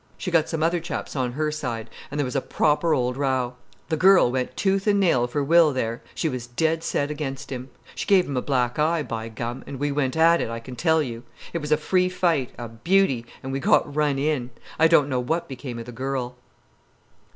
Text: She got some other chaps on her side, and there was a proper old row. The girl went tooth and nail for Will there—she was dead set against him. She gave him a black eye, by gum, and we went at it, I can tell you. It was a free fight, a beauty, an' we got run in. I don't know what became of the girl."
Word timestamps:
She 0.17 0.31
got 0.31 0.49
some 0.49 0.63
other 0.63 0.79
chaps 0.79 1.15
on 1.15 1.33
her 1.33 1.51
side, 1.51 1.87
and 2.09 2.19
there 2.19 2.25
was 2.25 2.35
a 2.35 2.41
proper 2.41 2.91
old 2.95 3.15
row. 3.17 3.53
The 3.89 3.97
girl 3.97 4.31
went 4.31 4.57
tooth 4.57 4.87
and 4.87 4.99
nail 4.99 5.27
for 5.27 5.43
Will 5.43 5.71
there—she 5.73 6.27
was 6.27 6.47
dead 6.47 6.83
set 6.83 7.11
against 7.11 7.51
him. 7.51 7.69
She 7.93 8.07
gave 8.07 8.25
him 8.25 8.35
a 8.35 8.41
black 8.41 8.79
eye, 8.79 9.03
by 9.03 9.29
gum, 9.29 9.63
and 9.67 9.77
we 9.79 9.91
went 9.91 10.17
at 10.17 10.41
it, 10.41 10.49
I 10.49 10.59
can 10.59 10.75
tell 10.75 11.03
you. 11.03 11.21
It 11.53 11.59
was 11.59 11.71
a 11.71 11.77
free 11.77 12.09
fight, 12.09 12.49
a 12.57 12.67
beauty, 12.67 13.27
an' 13.43 13.51
we 13.51 13.59
got 13.59 13.95
run 13.95 14.17
in. 14.17 14.49
I 14.79 14.87
don't 14.87 15.07
know 15.07 15.19
what 15.19 15.47
became 15.47 15.77
of 15.77 15.85
the 15.85 15.91
girl." 15.91 16.35